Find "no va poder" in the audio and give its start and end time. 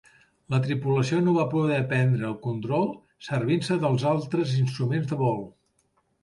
1.25-1.77